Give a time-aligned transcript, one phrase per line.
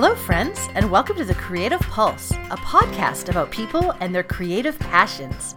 [0.00, 4.78] Hello, friends, and welcome to the Creative Pulse, a podcast about people and their creative
[4.78, 5.56] passions.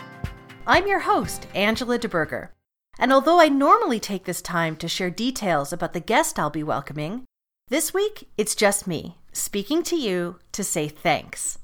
[0.66, 2.52] I'm your host, Angela de Burger,
[2.98, 6.64] and although I normally take this time to share details about the guest I'll be
[6.64, 7.26] welcoming,
[7.68, 11.60] this week it's just me speaking to you to say thanks.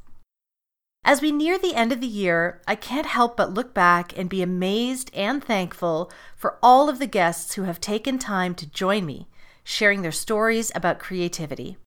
[1.04, 4.30] As we near the end of the year, I can't help but look back and
[4.30, 9.04] be amazed and thankful for all of the guests who have taken time to join
[9.04, 9.28] me,
[9.64, 11.80] sharing their stories about creativity.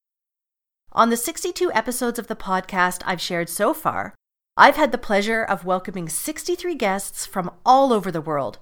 [0.93, 4.13] On the 62 episodes of the podcast I've shared so far,
[4.57, 8.59] I've had the pleasure of welcoming 63 guests from all over the world.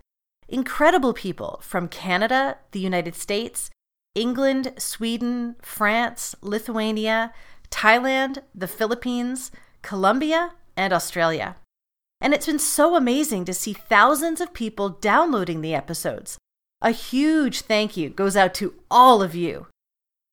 [0.47, 3.71] Incredible people from Canada, the United States,
[4.15, 7.33] England, Sweden, France, Lithuania,
[7.71, 11.57] Thailand, the Philippines, Colombia, and Australia.
[12.21, 16.37] And it's been so amazing to see thousands of people downloading the episodes.
[16.83, 19.67] A huge thank you goes out to all of you.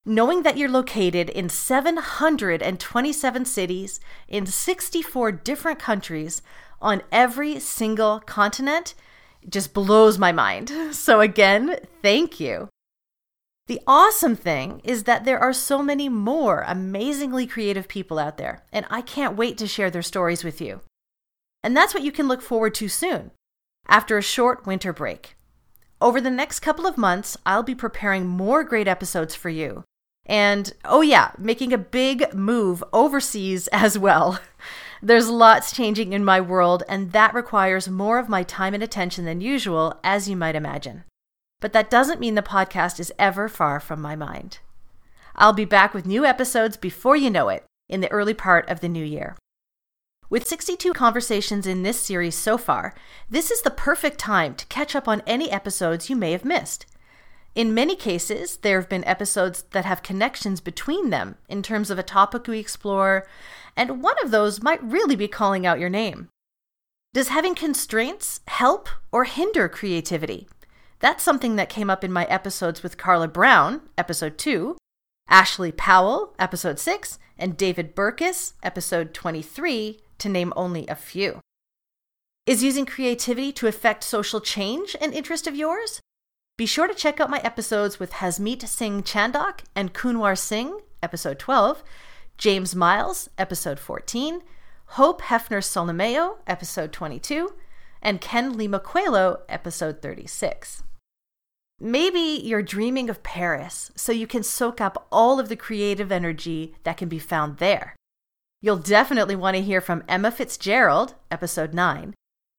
[0.08, 6.44] Knowing that you're located in 727 cities in 64 different countries
[6.80, 8.94] on every single continent
[9.50, 10.72] just blows my mind.
[10.92, 12.70] So, again, thank you.
[13.68, 18.64] The awesome thing is that there are so many more amazingly creative people out there,
[18.72, 20.82] and I can't wait to share their stories with you.
[21.64, 23.32] And that's what you can look forward to soon,
[23.88, 25.36] after a short winter break.
[26.00, 29.84] Over the next couple of months, I'll be preparing more great episodes for you.
[30.26, 34.40] And oh, yeah, making a big move overseas as well.
[35.02, 39.26] There's lots changing in my world, and that requires more of my time and attention
[39.26, 41.04] than usual, as you might imagine.
[41.60, 44.60] But that doesn't mean the podcast is ever far from my mind.
[45.36, 48.80] I'll be back with new episodes before you know it in the early part of
[48.80, 49.36] the new year.
[50.30, 52.96] With 62 conversations in this series so far,
[53.30, 56.88] this is the perfect time to catch up on any episodes you may have missed.
[57.56, 61.98] In many cases, there have been episodes that have connections between them in terms of
[61.98, 63.26] a topic we explore,
[63.78, 66.28] and one of those might really be calling out your name.
[67.14, 70.50] Does having constraints help or hinder creativity?
[71.00, 74.76] That's something that came up in my episodes with Carla Brown, episode 2,
[75.30, 81.40] Ashley Powell, episode 6, and David Burkus, episode 23, to name only a few.
[82.46, 86.02] Is using creativity to affect social change an interest of yours?
[86.58, 91.38] Be sure to check out my episodes with Hasmeet Singh Chandak and Kunwar Singh, episode
[91.38, 91.84] 12,
[92.38, 94.42] James Miles, episode 14,
[94.86, 97.56] Hope Hefner Solomeo, episode 22,
[98.02, 100.84] and Ken Lima Coelho, episode 36.
[101.82, 106.74] Maybe you're dreaming of Paris so you can soak up all of the creative energy
[106.84, 107.98] that can be found there.
[108.62, 112.14] You'll definitely want to hear from Emma Fitzgerald, episode 9,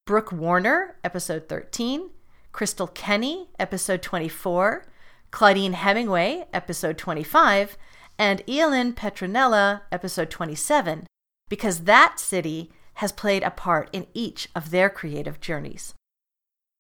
[0.05, 2.11] Brooke Warner, episode 13,
[2.57, 4.87] Crystal Kenny, episode 24,
[5.31, 7.77] Claudine Hemingway, episode 25,
[8.19, 11.07] and Eilin Petronella, episode 27,
[11.51, 15.93] because that city has played a part in each of their creative journeys.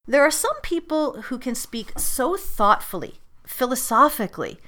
[0.07, 4.59] There are some people who can speak so thoughtfully, philosophically,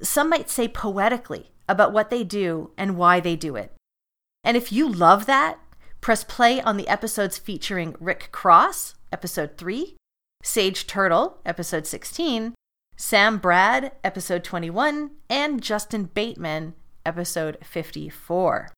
[0.00, 3.74] some might say poetically, about what they do and why they do it.
[4.42, 5.58] And if you love that,
[6.00, 9.96] press play on the episodes featuring Rick Cross, episode 3,
[10.46, 12.54] Sage Turtle, episode 16,
[12.98, 16.74] Sam Brad, episode 21, and Justin Bateman,
[17.06, 18.70] episode 54.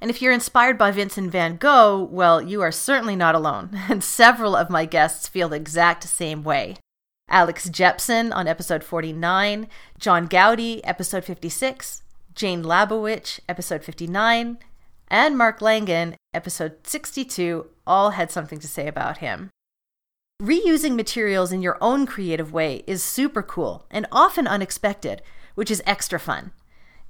[0.00, 4.04] And if you're inspired by Vincent van Gogh, well, you are certainly not alone, and
[4.04, 6.76] several of my guests feel the exact same way.
[7.28, 9.66] Alex Jepson on episode 49,
[9.98, 12.04] John Gowdy, episode 56,
[12.36, 14.58] Jane Labowitz, episode 59,
[15.08, 19.50] and Mark Langan, episode 62, all had something to say about him.
[20.40, 25.20] Reusing materials in your own creative way is super cool and often unexpected,
[25.54, 26.52] which is extra fun.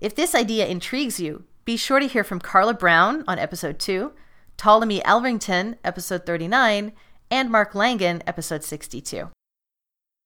[0.01, 4.11] If this idea intrigues you, be sure to hear from Carla Brown on episode 2,
[4.57, 6.91] Ptolemy Elrington, episode 39,
[7.31, 9.31] and Mark Langan, episode 62.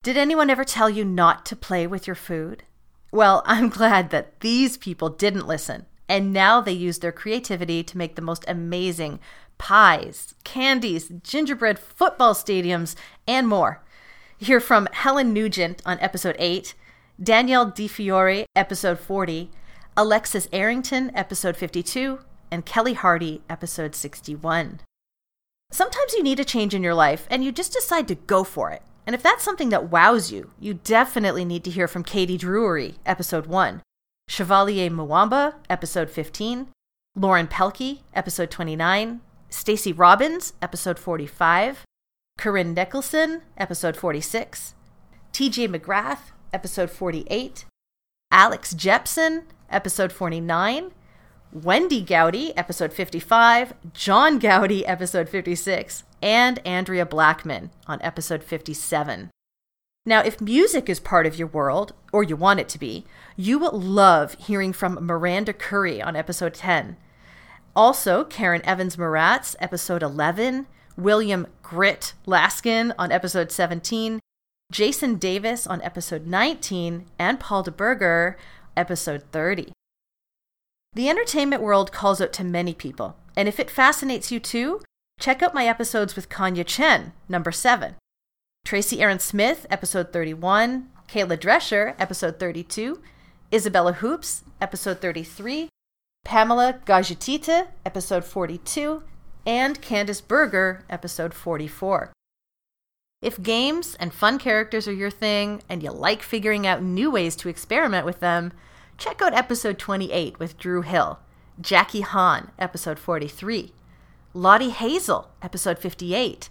[0.01, 2.63] Did anyone ever tell you not to play with your food?
[3.11, 7.99] Well, I'm glad that these people didn't listen, and now they use their creativity to
[7.99, 9.19] make the most amazing
[9.57, 12.95] pies, candies, gingerbread football stadiums,
[13.27, 13.83] and more.
[14.37, 16.73] Hear from Helen Nugent on episode 8,
[17.21, 19.49] Danielle DiFiore, episode 40,
[19.97, 22.19] Alexis Arrington, episode 52,
[22.51, 24.81] and Kelly Hardy, episode 61.
[25.71, 28.71] Sometimes you need a change in your life and you just decide to go for
[28.71, 28.81] it.
[29.05, 32.95] And if that's something that wows you, you definitely need to hear from Katie Drury,
[33.05, 33.81] episode 1,
[34.27, 36.67] Chevalier Mwamba, episode 15,
[37.15, 39.21] Lauren Pelkey, episode 29,
[39.55, 41.85] Stacey Robbins, episode 45,
[42.37, 44.75] Corinne Nicholson, episode 46,
[45.31, 47.63] TJ McGrath, episode 48,
[48.31, 50.91] Alex Jepson, episode 49,
[51.53, 59.31] Wendy Gowdy, episode 55, John Gowdy, episode 56, and Andrea Blackman on episode 57.
[60.05, 63.05] Now, if music is part of your world, or you want it to be,
[63.37, 66.97] you will love hearing from Miranda Curry on episode 10.
[67.75, 74.21] Also, Karen Evans Moratz, episode 11, William Grit Laskin on episode 17,
[74.71, 78.35] Jason Davis on episode 19, and Paul DeBerger,
[78.77, 79.73] episode 30.
[80.93, 84.81] The entertainment world calls out to many people, and if it fascinates you too,
[85.19, 87.95] check out my episodes with Kanya Chen, number 7,
[88.63, 93.01] Tracy Aaron Smith, episode 31, Kayla Drescher, episode 32,
[93.53, 95.67] Isabella Hoops, episode 33,
[96.25, 99.03] Pamela Gajutita, episode 42,
[99.45, 102.11] and Candice Berger, episode 44.
[103.21, 107.35] If games and fun characters are your thing and you like figuring out new ways
[107.37, 108.53] to experiment with them,
[108.97, 111.19] check out episode 28 with Drew Hill,
[111.61, 113.71] Jackie Hahn, episode 43,
[114.33, 116.49] Lottie Hazel, episode 58,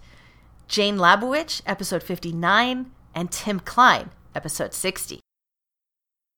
[0.69, 5.19] Jane Labowich, episode 59, and Tim Klein, episode 60.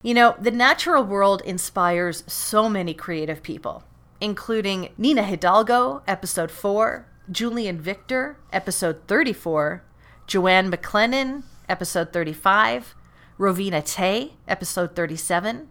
[0.03, 3.83] You know, the natural world inspires so many creative people,
[4.21, 9.83] including Nina Hidalgo, episode 4, Julian Victor, episode 34,
[10.27, 12.93] Joanne McLennan, episode 35,
[13.39, 15.67] Rovina Tay, episode 37,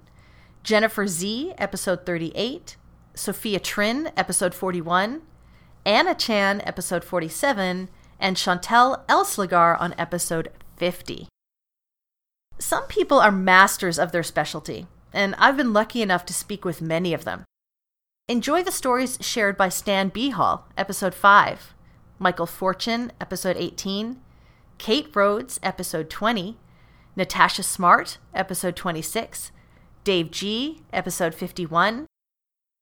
[0.65, 2.77] Jennifer Z, episode 38,
[3.15, 5.23] Sophia Trin, episode 41,
[5.85, 7.89] Anna Chan, episode 47,
[8.19, 11.29] and Chantel Elslagar on episode 50.
[12.59, 16.81] Some people are masters of their specialty, and I've been lucky enough to speak with
[16.81, 17.45] many of them.
[18.29, 21.75] Enjoy the stories shared by Stan Behall, episode 5,
[22.19, 24.21] Michael Fortune, episode 18,
[24.79, 26.57] Kate Rhodes, episode 20,
[27.15, 29.53] Natasha Smart, episode 26,
[30.03, 32.07] Dave G, episode 51,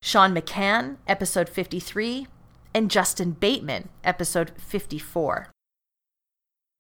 [0.03, 2.27] Sean McCann, episode 53,
[2.73, 5.49] and Justin Bateman, episode 54.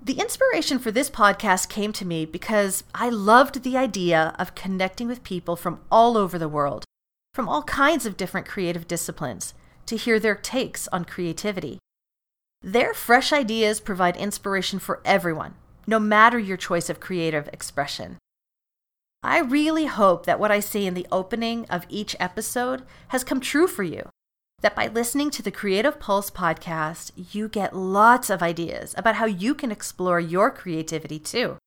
[0.04, 5.08] The inspiration for this podcast came to me because I loved the idea of connecting
[5.08, 6.84] with people from all over the world,
[7.32, 9.54] from all kinds of different creative disciplines,
[9.86, 11.78] to hear their takes on creativity.
[12.60, 15.54] Their fresh ideas provide inspiration for everyone,
[15.86, 18.18] no matter your choice of creative expression.
[19.22, 23.40] I really hope that what I say in the opening of each episode has come
[23.40, 24.10] true for you.
[24.64, 29.26] That by listening to the Creative Pulse podcast, you get lots of ideas about how
[29.26, 31.58] you can explore your creativity too.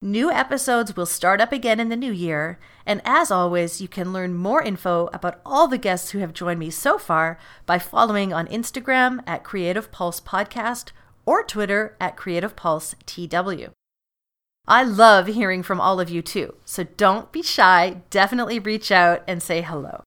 [0.00, 4.12] New episodes will start up again in the new year, and as always, you can
[4.12, 7.36] learn more info about all the guests who have joined me so far
[7.66, 10.92] by following on Instagram at Creative Pulse Podcast
[11.26, 13.72] or Twitter at Creative Pulse TW.
[14.68, 19.24] I love hearing from all of you too, so don't be shy, definitely reach out
[19.26, 20.04] and say hello.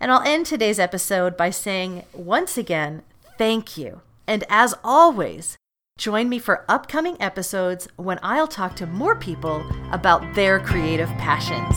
[0.00, 3.02] And I'll end today's episode by saying once again,
[3.38, 4.02] thank you.
[4.26, 5.56] And as always,
[5.96, 11.76] Join me for upcoming episodes when I'll talk to more people about their creative passions.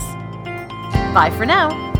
[1.14, 1.97] Bye for now.